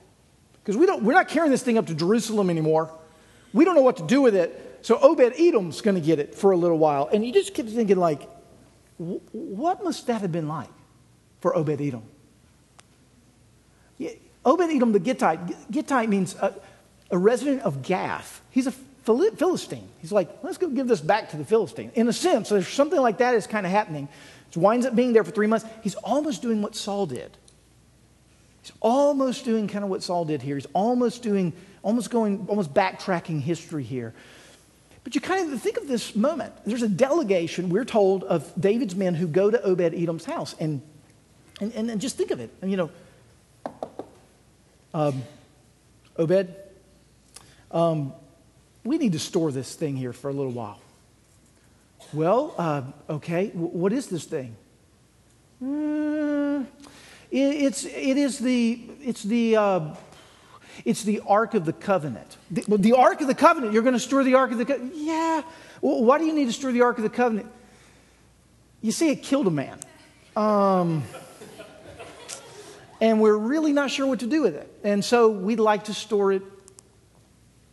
[0.63, 2.93] because we don't we're not carrying this thing up to Jerusalem anymore.
[3.55, 6.35] We don't know what to do with it." So Obed Edom's going to get it
[6.35, 7.09] for a little while.
[7.13, 8.29] And you just keep thinking, like,
[8.99, 10.71] what must that have been like
[11.41, 12.03] for Obed Edom?
[14.45, 16.55] Obed Edom the Gittite, Gittite means a,
[17.11, 18.41] a resident of Gath.
[18.51, 18.73] He's a
[19.05, 19.89] Philistine.
[20.01, 21.91] He's like, let's go give this back to the Philistine.
[21.95, 24.09] In a sense, there's something like that is kind of happening.
[24.51, 25.67] He winds up being there for three months.
[25.83, 27.37] He's almost doing what Saul did.
[28.63, 30.57] He's almost doing kind of what Saul did here.
[30.57, 34.15] He's almost doing, almost going, almost backtracking history here.
[35.09, 36.53] But you kind of think of this moment.
[36.67, 40.55] There's a delegation, we're told, of David's men who go to Obed Edom's house.
[40.61, 40.83] And,
[41.63, 42.51] and, and, just think of it.
[42.61, 42.91] And, you know,
[44.93, 45.23] um,
[46.19, 46.55] Obed,
[47.71, 48.13] um,
[48.85, 50.79] we need to store this thing here for a little while.
[52.13, 54.57] Well, uh, okay, w- what is this thing?
[55.65, 56.67] Mm,
[57.31, 59.95] it, it's, it is the, it's the, uh,
[60.85, 62.37] it's the Ark of the Covenant.
[62.51, 64.95] The, the Ark of the Covenant, you're going to store the Ark of the Covenant?
[64.97, 65.43] Yeah.
[65.81, 67.51] Well, why do you need to store the Ark of the Covenant?
[68.81, 69.79] You see, it killed a man.
[70.37, 71.03] Um,
[73.01, 74.73] and we're really not sure what to do with it.
[74.85, 76.43] And so we'd like to store it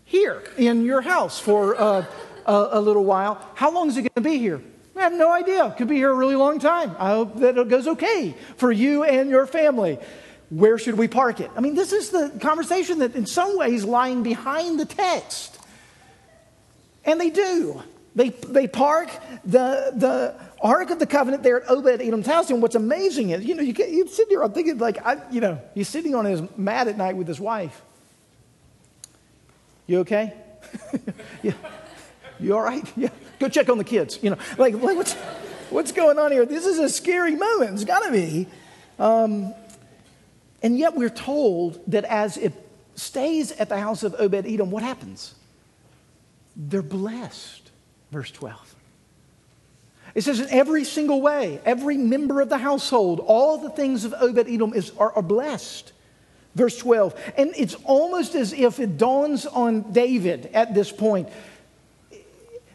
[0.04, 2.06] here in your house for uh,
[2.46, 3.40] a, a little while.
[3.56, 4.62] How long is it going to be here?
[4.96, 5.74] I have no idea.
[5.78, 6.96] Could be here a really long time.
[6.98, 10.00] I hope that it goes okay for you and your family
[10.56, 11.52] where should we park it?
[11.56, 15.60] I mean, this is the conversation that, in some ways, lying behind the text.
[17.04, 17.84] And they do.
[18.16, 19.10] They, they park
[19.44, 22.50] the, the Ark of the Covenant there at Obed Edom's house.
[22.50, 25.42] And what's amazing is, you know, you, you sit here, I'm thinking, like, I, you
[25.42, 27.82] know, he's sitting on his mat at night with his wife.
[29.88, 30.34] You okay?
[31.44, 31.52] yeah.
[32.40, 32.90] You all right?
[32.96, 33.10] Yeah.
[33.40, 34.20] Go check on the kids.
[34.22, 35.14] You know, like, what's,
[35.70, 36.46] what's going on here?
[36.46, 37.74] This is a scary moment.
[37.74, 38.48] It's got to be.
[38.98, 39.54] Um,
[40.66, 42.52] and yet we're told that as it
[42.96, 45.36] stays at the house of Obed Edom, what happens?
[46.56, 47.70] They're blessed.
[48.10, 48.76] Verse 12.
[50.16, 54.16] It says in every single way, every member of the household, all the things of
[54.20, 55.94] Obed Edom is, are, are blessed.
[56.56, 57.14] Verse 12.
[57.38, 61.30] And it's almost as if it dawns on David at this point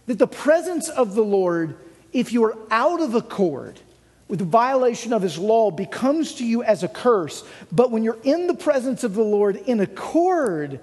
[0.06, 1.76] that the presence of the Lord,
[2.12, 3.80] if you're out of accord,
[4.30, 7.42] with the violation of his law becomes to you as a curse.
[7.72, 10.78] But when you're in the presence of the Lord in accord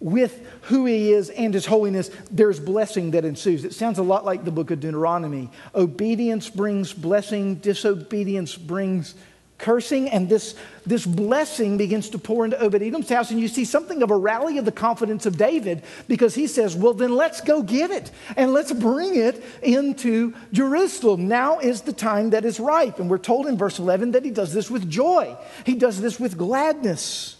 [0.00, 3.64] with who he is and his holiness, there's blessing that ensues.
[3.64, 5.48] It sounds a lot like the book of Deuteronomy.
[5.76, 9.14] Obedience brings blessing, disobedience brings
[9.58, 10.54] cursing, and this,
[10.86, 13.30] this blessing begins to pour into Obed Edom's house.
[13.30, 16.76] And you see something of a rally of the confidence of David because he says,
[16.76, 21.28] Well, then let's go get it and let's bring it into Jerusalem.
[21.28, 23.00] Now is the time that is ripe.
[23.00, 26.18] And we're told in verse 11 that he does this with joy, he does this
[26.18, 27.34] with gladness.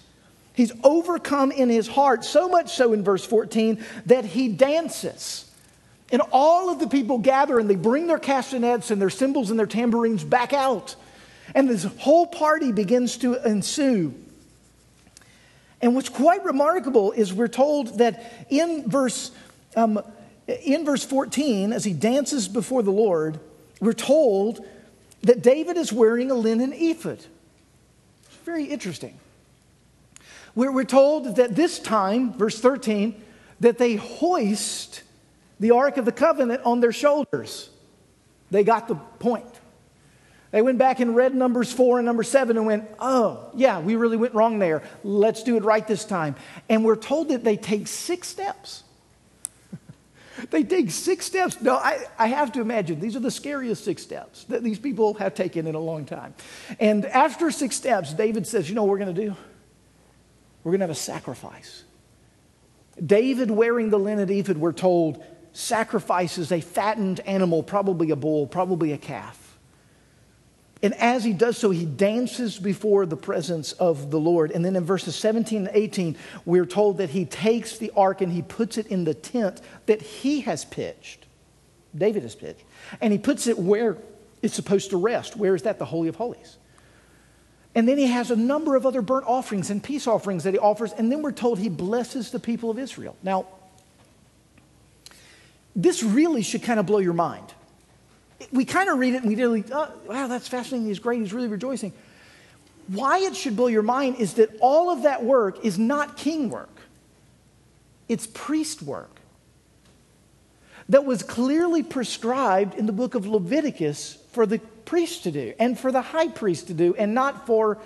[0.54, 5.48] He's overcome in his heart, so much so in verse 14 that he dances.
[6.10, 9.58] And all of the people gather and they bring their castanets and their cymbals and
[9.58, 10.96] their tambourines back out.
[11.54, 14.14] And this whole party begins to ensue.
[15.80, 19.30] And what's quite remarkable is we're told that in verse,
[19.76, 20.00] um,
[20.46, 23.38] in verse 14, as he dances before the Lord,
[23.80, 24.64] we're told
[25.22, 27.18] that David is wearing a linen ephod.
[28.24, 29.18] It's very interesting.
[30.54, 33.22] We're, we're told that this time, verse 13,
[33.60, 35.02] that they hoist
[35.60, 37.70] the Ark of the Covenant on their shoulders.
[38.50, 39.57] They got the point.
[40.50, 43.96] They went back and read Numbers 4 and number 7 and went, oh, yeah, we
[43.96, 44.82] really went wrong there.
[45.04, 46.36] Let's do it right this time.
[46.68, 48.82] And we're told that they take six steps.
[50.50, 51.60] they take six steps.
[51.60, 55.14] No, I, I have to imagine these are the scariest six steps that these people
[55.14, 56.34] have taken in a long time.
[56.80, 59.36] And after six steps, David says, you know what we're going to do?
[60.64, 61.84] We're going to have a sacrifice.
[63.04, 65.22] David, wearing the linen ephod, we're told,
[65.52, 69.47] sacrifices a fattened animal, probably a bull, probably a calf.
[70.82, 74.52] And as he does so, he dances before the presence of the Lord.
[74.52, 78.32] And then in verses 17 and 18, we're told that he takes the ark and
[78.32, 81.26] he puts it in the tent that he has pitched.
[81.96, 82.62] David has pitched.
[83.00, 83.96] And he puts it where
[84.40, 85.36] it's supposed to rest.
[85.36, 85.80] Where is that?
[85.80, 86.58] The Holy of Holies.
[87.74, 90.58] And then he has a number of other burnt offerings and peace offerings that he
[90.60, 90.92] offers.
[90.92, 93.16] And then we're told he blesses the people of Israel.
[93.22, 93.46] Now,
[95.74, 97.52] this really should kind of blow your mind
[98.52, 100.86] we kind of read it and we really, oh, wow, that's fascinating.
[100.86, 101.20] He's great.
[101.20, 101.92] He's really rejoicing.
[102.88, 106.50] Why it should blow your mind is that all of that work is not king
[106.50, 106.74] work,
[108.08, 109.10] it's priest work
[110.88, 115.78] that was clearly prescribed in the book of Leviticus for the priest to do and
[115.78, 117.76] for the high priest to do and not for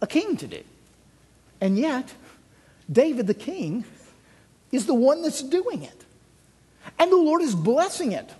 [0.00, 0.62] a king to do.
[1.60, 2.12] And yet,
[2.90, 3.84] David the king
[4.70, 6.04] is the one that's doing it.
[6.98, 8.30] And the Lord is blessing it.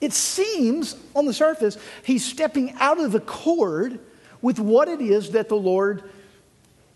[0.00, 3.98] It seems on the surface he's stepping out of accord
[4.42, 6.02] with what it is that the Lord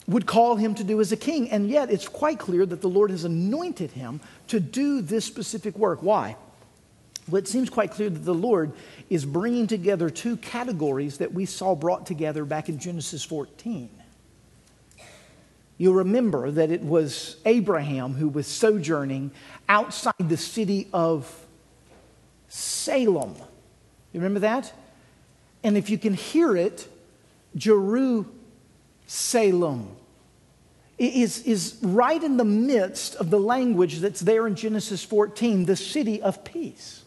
[0.06, 1.50] would call him to do as a king.
[1.50, 5.76] And yet it's quite clear that the Lord has anointed him to do this specific
[5.76, 6.02] work.
[6.02, 6.36] Why?
[7.28, 8.72] Well, it seems quite clear that the Lord
[9.08, 13.88] is bringing together two categories that we saw brought together back in Genesis 14.
[15.78, 19.30] You'll remember that it was Abraham who was sojourning
[19.68, 21.43] outside the city of
[22.54, 23.34] Salem.
[24.12, 24.72] You remember that?
[25.64, 26.86] And if you can hear it,
[27.56, 28.28] Jerusalem
[30.96, 35.74] is, is right in the midst of the language that's there in Genesis 14, the
[35.74, 37.02] city of peace.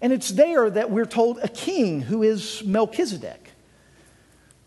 [0.00, 3.52] And it's there that we're told a king who is Melchizedek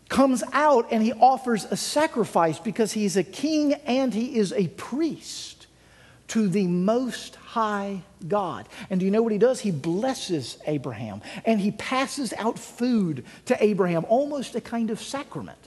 [0.08, 4.68] comes out and he offers a sacrifice because he's a king and he is a
[4.68, 5.66] priest
[6.28, 8.68] to the most high God.
[8.88, 9.58] And do you know what he does?
[9.58, 15.58] He blesses Abraham and he passes out food to Abraham, almost a kind of sacrament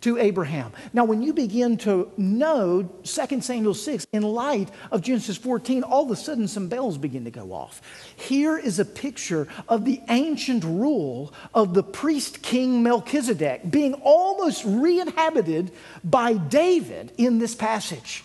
[0.00, 0.72] to Abraham.
[0.94, 6.04] Now, when you begin to know 2 Samuel 6 in light of Genesis 14, all
[6.04, 7.82] of a sudden some bells begin to go off.
[8.16, 14.62] Here is a picture of the ancient rule of the priest king Melchizedek being almost
[14.64, 15.70] re inhabited
[16.02, 18.24] by David in this passage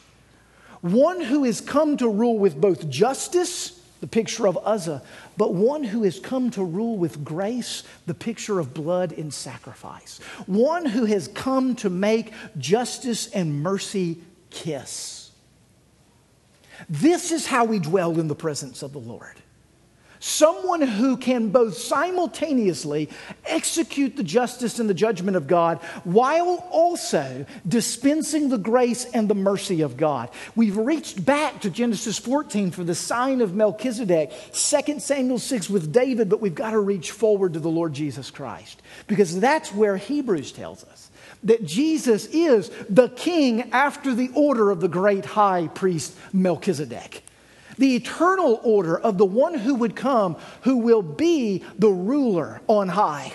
[0.82, 5.02] one who has come to rule with both justice, the picture of Uzzah,
[5.36, 10.20] but one who has come to rule with grace, the picture of blood in sacrifice.
[10.46, 14.20] One who has come to make justice and mercy
[14.50, 15.32] kiss.
[16.88, 19.36] This is how we dwell in the presence of the Lord.
[20.20, 23.09] Someone who can both simultaneously
[23.45, 29.36] execute the justice and the judgment of God while also dispensing the grace and the
[29.36, 30.30] mercy of God.
[30.55, 35.93] We've reached back to Genesis 14 for the sign of Melchizedek, 2 Samuel 6 with
[35.93, 39.95] David, but we've got to reach forward to the Lord Jesus Christ because that's where
[39.95, 41.09] Hebrews tells us
[41.43, 47.24] that Jesus is the king after the order of the great high priest Melchizedek
[47.80, 52.90] the eternal order of the one who would come, who will be the ruler on
[52.90, 53.34] high,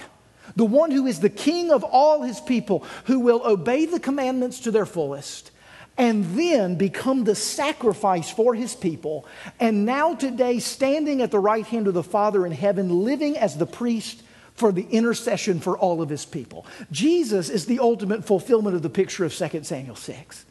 [0.54, 4.60] the one who is the king of all his people, who will obey the commandments
[4.60, 5.50] to their fullest.
[5.96, 9.26] And then become the sacrifice for his people.
[9.60, 13.56] And now, today, standing at the right hand of the Father in heaven, living as
[13.56, 14.20] the priest
[14.54, 16.66] for the intercession for all of his people.
[16.90, 20.44] Jesus is the ultimate fulfillment of the picture of 2 Samuel 6.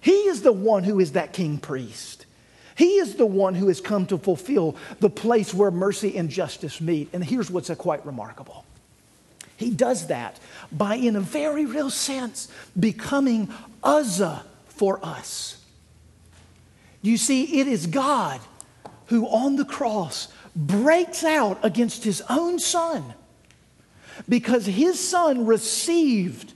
[0.00, 2.23] He is the one who is that king priest.
[2.76, 6.80] He is the one who has come to fulfill the place where mercy and justice
[6.80, 7.08] meet.
[7.12, 8.64] And here's what's quite remarkable
[9.56, 10.40] He does that
[10.72, 12.48] by, in a very real sense,
[12.78, 13.48] becoming
[13.82, 15.60] Uzzah for us.
[17.02, 18.40] You see, it is God
[19.06, 23.14] who on the cross breaks out against his own son
[24.28, 26.52] because his son received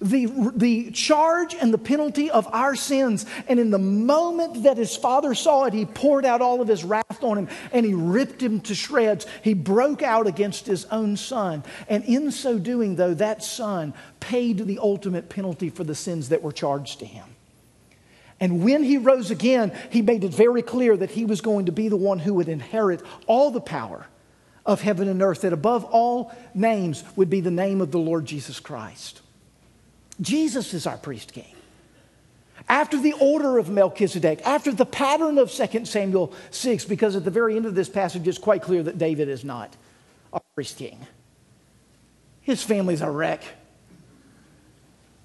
[0.00, 3.26] the, the charge and the penalty of our sins.
[3.48, 6.84] And in the moment that his father saw it, he poured out all of his
[6.84, 9.26] wrath on him and he ripped him to shreds.
[9.42, 11.64] He broke out against his own son.
[11.88, 16.42] And in so doing, though, that son paid the ultimate penalty for the sins that
[16.42, 17.26] were charged to him.
[18.40, 21.72] And when he rose again, he made it very clear that he was going to
[21.72, 24.06] be the one who would inherit all the power
[24.66, 28.24] of heaven and earth, that above all names would be the name of the Lord
[28.24, 29.20] Jesus Christ.
[30.20, 31.54] Jesus is our priest king.
[32.68, 37.30] After the order of Melchizedek, after the pattern of 2 Samuel 6, because at the
[37.30, 39.76] very end of this passage, it's quite clear that David is not
[40.32, 41.06] our priest king.
[42.40, 43.42] His family's a wreck.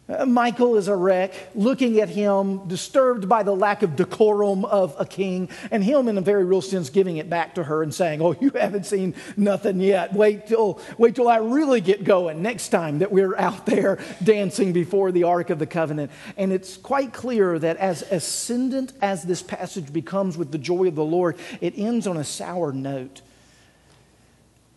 [0.10, 4.96] Uh, Michal is a wreck, looking at him, disturbed by the lack of decorum of
[4.98, 7.94] a king, and him, in a very real sense, giving it back to her and
[7.94, 10.14] saying, Oh, you haven't seen nothing yet.
[10.14, 14.74] Wait till, wait till I really get going next time that we're out there dancing
[14.74, 16.12] before the Ark of the Covenant.
[16.38, 20.96] And it's quite clear that as ascendant as this passage becomes with the joy of
[20.96, 23.22] the Lord, it ends on a sour note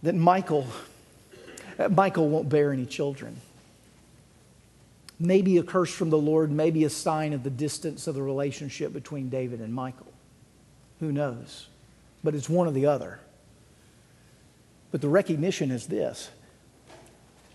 [0.03, 0.67] that Michal,
[1.89, 3.41] Michal won't bear any children
[5.19, 8.93] maybe a curse from the Lord, maybe a sign of the distance of the relationship
[8.93, 10.13] between David and Michal.
[11.01, 11.69] Who knows?
[12.25, 13.21] But it's one or the other.
[14.91, 16.31] But the recognition is this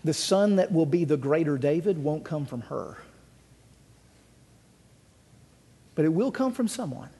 [0.04, 2.98] the son that will be the greater David won't come from her,
[5.94, 7.10] but it will come from someone.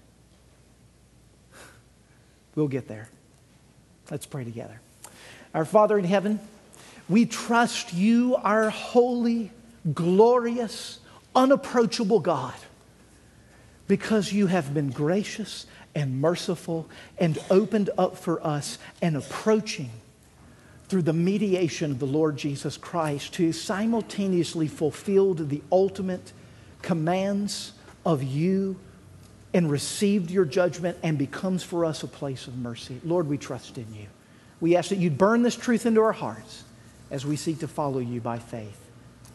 [2.54, 3.08] We'll get there.
[4.10, 4.80] Let's pray together.
[5.54, 6.40] Our Father in heaven,
[7.08, 9.52] we trust you, our holy
[9.94, 10.98] glorious,
[11.34, 12.54] unapproachable God
[13.86, 19.90] because you have been gracious and merciful and opened up for us and approaching
[20.88, 26.32] through the mediation of the Lord Jesus Christ, who simultaneously fulfilled the ultimate
[26.82, 27.72] commands
[28.06, 28.78] of you
[29.52, 33.00] and received your judgment and becomes for us a place of mercy.
[33.04, 34.06] Lord, we trust in you.
[34.60, 36.64] We ask that you'd burn this truth into our hearts
[37.10, 38.87] as we seek to follow you by faith.